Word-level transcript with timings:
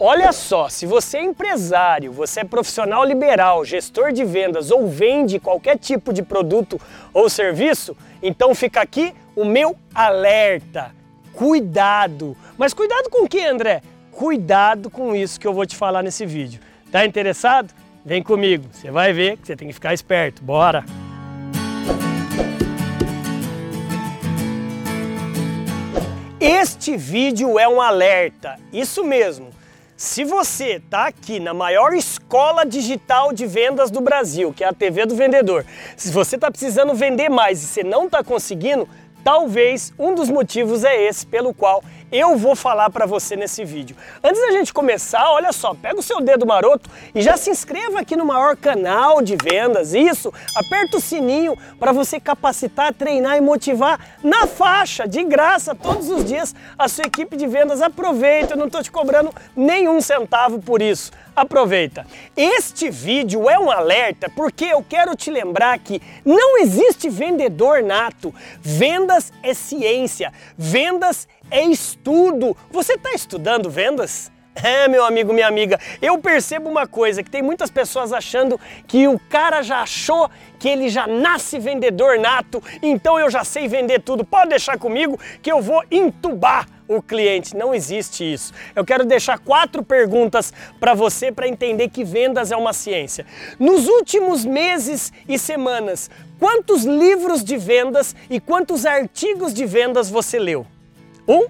Olha 0.00 0.30
só, 0.30 0.68
se 0.68 0.86
você 0.86 1.18
é 1.18 1.24
empresário, 1.24 2.12
você 2.12 2.40
é 2.40 2.44
profissional 2.44 3.04
liberal, 3.04 3.64
gestor 3.64 4.12
de 4.12 4.24
vendas 4.24 4.70
ou 4.70 4.86
vende 4.86 5.40
qualquer 5.40 5.76
tipo 5.76 6.12
de 6.12 6.22
produto 6.22 6.80
ou 7.12 7.28
serviço, 7.28 7.96
então 8.22 8.54
fica 8.54 8.80
aqui 8.80 9.12
o 9.34 9.44
meu 9.44 9.76
alerta. 9.92 10.94
Cuidado! 11.32 12.36
Mas 12.56 12.72
cuidado 12.72 13.10
com 13.10 13.24
o 13.24 13.28
que, 13.28 13.44
André? 13.44 13.82
Cuidado 14.12 14.88
com 14.88 15.16
isso 15.16 15.40
que 15.40 15.48
eu 15.48 15.52
vou 15.52 15.66
te 15.66 15.74
falar 15.74 16.00
nesse 16.00 16.24
vídeo. 16.24 16.60
Tá 16.92 17.04
interessado? 17.04 17.74
Vem 18.04 18.22
comigo, 18.22 18.66
você 18.70 18.92
vai 18.92 19.12
ver 19.12 19.36
que 19.36 19.48
você 19.48 19.56
tem 19.56 19.66
que 19.66 19.74
ficar 19.74 19.92
esperto. 19.94 20.44
Bora! 20.44 20.84
Este 26.38 26.96
vídeo 26.96 27.58
é 27.58 27.68
um 27.68 27.80
alerta, 27.80 28.60
isso 28.72 29.02
mesmo. 29.04 29.58
Se 29.98 30.22
você 30.24 30.76
está 30.76 31.08
aqui 31.08 31.40
na 31.40 31.52
maior 31.52 31.92
escola 31.92 32.64
digital 32.64 33.32
de 33.32 33.48
vendas 33.48 33.90
do 33.90 34.00
Brasil, 34.00 34.52
que 34.52 34.62
é 34.62 34.68
a 34.68 34.72
TV 34.72 35.04
do 35.04 35.16
Vendedor, 35.16 35.66
se 35.96 36.12
você 36.12 36.36
está 36.36 36.48
precisando 36.48 36.94
vender 36.94 37.28
mais 37.28 37.60
e 37.60 37.66
você 37.66 37.82
não 37.82 38.04
está 38.04 38.22
conseguindo, 38.22 38.88
talvez 39.24 39.92
um 39.98 40.14
dos 40.14 40.30
motivos 40.30 40.84
é 40.84 41.02
esse 41.02 41.26
pelo 41.26 41.52
qual 41.52 41.82
eu 42.10 42.36
vou 42.36 42.56
falar 42.56 42.90
para 42.90 43.06
você 43.06 43.36
nesse 43.36 43.64
vídeo. 43.64 43.96
Antes 44.22 44.40
da 44.40 44.50
gente 44.52 44.72
começar, 44.72 45.30
olha 45.30 45.52
só, 45.52 45.74
pega 45.74 45.98
o 45.98 46.02
seu 46.02 46.20
dedo 46.20 46.46
maroto 46.46 46.90
e 47.14 47.22
já 47.22 47.36
se 47.36 47.50
inscreva 47.50 48.00
aqui 48.00 48.16
no 48.16 48.24
maior 48.24 48.56
canal 48.56 49.20
de 49.22 49.36
vendas. 49.36 49.94
Isso, 49.94 50.32
aperta 50.54 50.96
o 50.96 51.00
sininho 51.00 51.56
para 51.78 51.92
você 51.92 52.18
capacitar, 52.18 52.92
treinar 52.94 53.36
e 53.36 53.40
motivar 53.40 54.00
na 54.22 54.46
faixa, 54.46 55.06
de 55.06 55.22
graça, 55.24 55.74
todos 55.74 56.08
os 56.08 56.24
dias 56.24 56.54
a 56.78 56.88
sua 56.88 57.04
equipe 57.06 57.36
de 57.36 57.46
vendas. 57.46 57.82
Aproveita, 57.82 58.54
eu 58.54 58.58
não 58.58 58.66
estou 58.66 58.82
te 58.82 58.90
cobrando 58.90 59.32
nenhum 59.56 60.00
centavo 60.00 60.60
por 60.60 60.80
isso. 60.82 61.10
Aproveita. 61.38 62.04
Este 62.36 62.90
vídeo 62.90 63.48
é 63.48 63.56
um 63.56 63.70
alerta 63.70 64.28
porque 64.34 64.64
eu 64.64 64.82
quero 64.82 65.14
te 65.14 65.30
lembrar 65.30 65.78
que 65.78 66.02
não 66.24 66.58
existe 66.58 67.08
vendedor 67.08 67.80
nato. 67.80 68.34
Vendas 68.60 69.32
é 69.40 69.54
ciência, 69.54 70.32
vendas 70.56 71.28
é 71.48 71.62
estudo. 71.62 72.56
Você 72.72 72.94
está 72.94 73.12
estudando 73.12 73.70
vendas? 73.70 74.32
É, 74.56 74.88
meu 74.88 75.04
amigo, 75.04 75.32
minha 75.32 75.46
amiga, 75.46 75.78
eu 76.02 76.18
percebo 76.18 76.68
uma 76.68 76.88
coisa, 76.88 77.22
que 77.22 77.30
tem 77.30 77.40
muitas 77.40 77.70
pessoas 77.70 78.12
achando 78.12 78.58
que 78.88 79.06
o 79.06 79.16
cara 79.16 79.62
já 79.62 79.82
achou 79.82 80.28
que 80.58 80.68
ele 80.68 80.88
já 80.88 81.06
nasce 81.06 81.60
vendedor 81.60 82.18
nato, 82.18 82.60
então 82.82 83.16
eu 83.16 83.30
já 83.30 83.44
sei 83.44 83.68
vender 83.68 84.00
tudo. 84.00 84.24
Pode 84.24 84.50
deixar 84.50 84.76
comigo 84.76 85.16
que 85.40 85.52
eu 85.52 85.62
vou 85.62 85.84
entubar 85.88 86.66
o 86.88 87.02
cliente. 87.02 87.54
Não 87.54 87.74
existe 87.74 88.24
isso. 88.24 88.52
Eu 88.74 88.84
quero 88.84 89.04
deixar 89.04 89.38
quatro 89.38 89.82
perguntas 89.82 90.52
para 90.80 90.94
você 90.94 91.30
para 91.30 91.46
entender 91.46 91.90
que 91.90 92.02
vendas 92.02 92.50
é 92.50 92.56
uma 92.56 92.72
ciência. 92.72 93.26
Nos 93.58 93.86
últimos 93.86 94.44
meses 94.44 95.12
e 95.28 95.38
semanas, 95.38 96.10
quantos 96.38 96.84
livros 96.84 97.44
de 97.44 97.56
vendas 97.56 98.16
e 98.30 98.40
quantos 98.40 98.86
artigos 98.86 99.52
de 99.52 99.66
vendas 99.66 100.08
você 100.08 100.38
leu? 100.38 100.66
Um, 101.28 101.46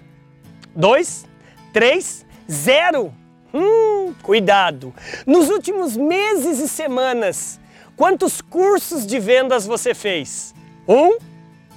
dois, 0.74 1.24
três, 1.72 2.26
zero. 2.50 3.14
Hum, 3.54 4.12
cuidado. 4.22 4.92
Nos 5.26 5.48
últimos 5.48 5.96
meses 5.96 6.58
e 6.58 6.68
semanas, 6.68 7.58
quantos 7.96 8.40
cursos 8.40 9.06
de 9.06 9.18
vendas 9.18 9.64
você 9.64 9.94
fez? 9.94 10.54
Um, 10.86 11.18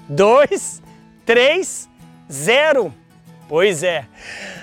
dois, 0.10 0.82
três, 1.26 1.90
zero. 2.32 2.94
Pois 3.52 3.84
é. 3.84 4.06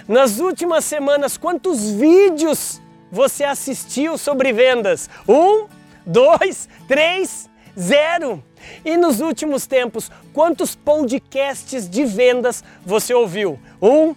Nas 0.08 0.38
últimas 0.38 0.82
semanas, 0.82 1.36
quantos 1.36 1.90
vídeos 1.90 2.80
você 3.12 3.44
assistiu 3.44 4.16
sobre 4.16 4.50
vendas? 4.50 5.10
Um, 5.28 5.66
dois, 6.06 6.70
três, 6.88 7.50
zero. 7.78 8.42
E 8.82 8.96
nos 8.96 9.20
últimos 9.20 9.66
tempos, 9.66 10.10
quantos 10.32 10.74
podcasts 10.74 11.86
de 11.86 12.06
vendas 12.06 12.64
você 12.82 13.12
ouviu? 13.12 13.60
Um, 13.82 14.14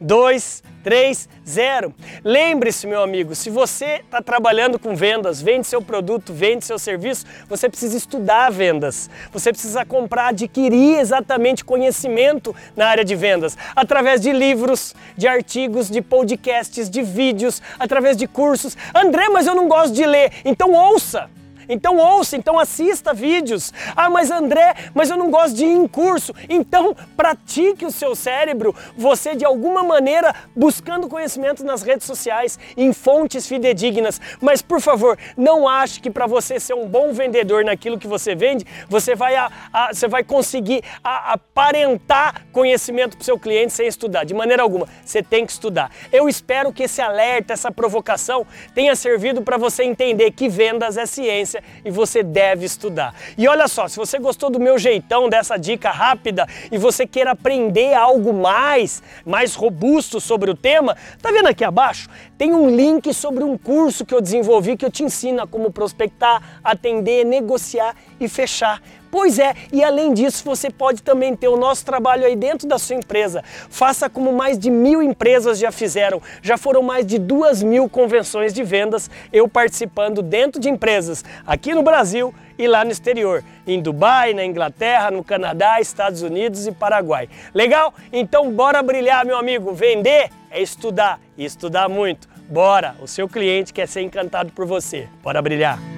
dois, 0.00 0.62
3, 0.86 1.28
0. 1.44 1.92
Lembre-se, 2.22 2.86
meu 2.86 3.02
amigo, 3.02 3.34
se 3.34 3.50
você 3.50 4.02
está 4.04 4.22
trabalhando 4.22 4.78
com 4.78 4.94
vendas, 4.94 5.42
vende 5.42 5.66
seu 5.66 5.82
produto, 5.82 6.32
vende 6.32 6.64
seu 6.64 6.78
serviço, 6.78 7.26
você 7.48 7.68
precisa 7.68 7.96
estudar 7.96 8.52
vendas. 8.52 9.10
Você 9.32 9.50
precisa 9.50 9.84
comprar, 9.84 10.28
adquirir 10.28 10.98
exatamente 10.98 11.64
conhecimento 11.64 12.54
na 12.76 12.86
área 12.86 13.04
de 13.04 13.16
vendas, 13.16 13.58
através 13.74 14.20
de 14.20 14.32
livros, 14.32 14.94
de 15.16 15.26
artigos, 15.26 15.90
de 15.90 16.00
podcasts, 16.00 16.88
de 16.88 17.02
vídeos, 17.02 17.60
através 17.80 18.16
de 18.16 18.28
cursos. 18.28 18.76
André, 18.94 19.28
mas 19.28 19.48
eu 19.48 19.56
não 19.56 19.66
gosto 19.66 19.92
de 19.92 20.06
ler, 20.06 20.32
então 20.44 20.72
ouça. 20.72 21.28
Então 21.68 21.96
ouça, 21.96 22.36
então 22.36 22.58
assista 22.58 23.12
vídeos. 23.12 23.72
Ah, 23.94 24.08
mas 24.08 24.30
André, 24.30 24.74
mas 24.94 25.10
eu 25.10 25.16
não 25.16 25.30
gosto 25.30 25.56
de 25.56 25.64
ir 25.64 25.72
em 25.72 25.86
curso. 25.86 26.34
Então 26.48 26.96
pratique 27.16 27.84
o 27.84 27.90
seu 27.90 28.14
cérebro, 28.14 28.74
você 28.96 29.34
de 29.34 29.44
alguma 29.44 29.82
maneira 29.82 30.34
buscando 30.54 31.08
conhecimento 31.08 31.64
nas 31.64 31.82
redes 31.82 32.06
sociais, 32.06 32.58
em 32.76 32.92
fontes 32.92 33.46
fidedignas. 33.46 34.20
Mas 34.40 34.62
por 34.62 34.80
favor, 34.80 35.18
não 35.36 35.68
ache 35.68 36.00
que 36.00 36.10
para 36.10 36.26
você 36.26 36.60
ser 36.60 36.74
um 36.74 36.86
bom 36.86 37.12
vendedor 37.12 37.64
naquilo 37.64 37.98
que 37.98 38.06
você 38.06 38.34
vende, 38.34 38.64
você 38.88 39.14
vai, 39.14 39.36
a, 39.36 39.50
a, 39.72 39.92
você 39.92 40.08
vai 40.08 40.22
conseguir 40.22 40.82
a, 41.02 41.32
aparentar 41.32 42.46
conhecimento 42.52 43.16
para 43.16 43.22
o 43.22 43.24
seu 43.24 43.38
cliente 43.38 43.72
sem 43.72 43.86
estudar. 43.86 44.24
De 44.24 44.34
maneira 44.34 44.62
alguma, 44.62 44.88
você 45.04 45.22
tem 45.22 45.44
que 45.44 45.52
estudar. 45.52 45.90
Eu 46.12 46.28
espero 46.28 46.72
que 46.72 46.84
esse 46.84 47.00
alerta, 47.00 47.52
essa 47.52 47.70
provocação 47.70 48.46
tenha 48.74 48.94
servido 48.94 49.42
para 49.42 49.56
você 49.56 49.84
entender 49.84 50.30
que 50.30 50.48
vendas 50.48 50.96
é 50.96 51.06
ciência 51.06 51.55
e 51.84 51.90
você 51.90 52.22
deve 52.22 52.64
estudar. 52.64 53.14
E 53.36 53.46
olha 53.48 53.68
só, 53.68 53.88
se 53.88 53.96
você 53.96 54.18
gostou 54.18 54.50
do 54.50 54.60
meu 54.60 54.78
jeitão, 54.78 55.28
dessa 55.28 55.56
dica 55.56 55.90
rápida 55.90 56.46
e 56.70 56.78
você 56.78 57.06
quer 57.06 57.26
aprender 57.26 57.94
algo 57.94 58.32
mais, 58.32 59.02
mais 59.24 59.54
robusto 59.54 60.20
sobre 60.20 60.50
o 60.50 60.54
tema, 60.54 60.96
tá 61.20 61.30
vendo 61.30 61.48
aqui 61.48 61.64
abaixo? 61.64 62.08
Tem 62.38 62.52
um 62.52 62.68
link 62.68 63.12
sobre 63.14 63.44
um 63.44 63.56
curso 63.56 64.04
que 64.04 64.14
eu 64.14 64.20
desenvolvi 64.20 64.76
que 64.76 64.84
eu 64.84 64.90
te 64.90 65.02
ensino 65.02 65.42
a 65.42 65.46
como 65.46 65.70
prospectar, 65.70 66.60
atender, 66.62 67.24
negociar 67.24 67.94
e 68.20 68.28
fechar. 68.28 68.80
Pois 69.16 69.38
é, 69.38 69.54
e 69.72 69.82
além 69.82 70.12
disso, 70.12 70.44
você 70.44 70.68
pode 70.68 71.02
também 71.02 71.34
ter 71.34 71.48
o 71.48 71.56
nosso 71.56 71.86
trabalho 71.86 72.26
aí 72.26 72.36
dentro 72.36 72.68
da 72.68 72.78
sua 72.78 72.96
empresa. 72.96 73.42
Faça 73.70 74.10
como 74.10 74.30
mais 74.30 74.58
de 74.58 74.70
mil 74.70 75.02
empresas 75.02 75.58
já 75.58 75.72
fizeram. 75.72 76.20
Já 76.42 76.58
foram 76.58 76.82
mais 76.82 77.06
de 77.06 77.18
duas 77.18 77.62
mil 77.62 77.88
convenções 77.88 78.52
de 78.52 78.62
vendas, 78.62 79.10
eu 79.32 79.48
participando 79.48 80.20
dentro 80.20 80.60
de 80.60 80.68
empresas 80.68 81.24
aqui 81.46 81.74
no 81.74 81.82
Brasil 81.82 82.34
e 82.58 82.68
lá 82.68 82.84
no 82.84 82.90
exterior, 82.90 83.42
em 83.66 83.80
Dubai, 83.80 84.34
na 84.34 84.44
Inglaterra, 84.44 85.10
no 85.10 85.24
Canadá, 85.24 85.80
Estados 85.80 86.20
Unidos 86.20 86.66
e 86.66 86.72
Paraguai. 86.72 87.26
Legal? 87.54 87.94
Então 88.12 88.52
bora 88.52 88.82
brilhar, 88.82 89.24
meu 89.24 89.38
amigo. 89.38 89.72
Vender 89.72 90.28
é 90.50 90.60
estudar 90.60 91.18
e 91.38 91.44
estudar 91.46 91.88
muito. 91.88 92.28
Bora, 92.50 92.94
o 93.00 93.08
seu 93.08 93.26
cliente 93.26 93.72
quer 93.72 93.88
ser 93.88 94.02
encantado 94.02 94.52
por 94.52 94.66
você. 94.66 95.08
Bora 95.22 95.40
brilhar. 95.40 95.95